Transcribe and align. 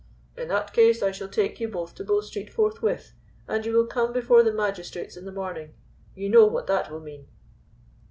"In 0.35 0.47
that 0.47 0.73
case 0.73 1.03
I 1.03 1.11
shall 1.11 1.27
take 1.27 1.59
you 1.59 1.67
both 1.67 1.93
to 1.93 2.03
Bow 2.03 2.21
Street 2.21 2.51
forthwith, 2.51 3.13
and 3.47 3.63
you 3.63 3.71
will 3.73 3.85
come 3.85 4.11
before 4.11 4.41
the 4.41 4.51
magistrates 4.51 5.15
in 5.15 5.25
the 5.25 5.31
morning. 5.31 5.75
You 6.15 6.27
know 6.29 6.47
what 6.47 6.65
that 6.65 6.89
will 6.89 7.01
mean." 7.01 7.27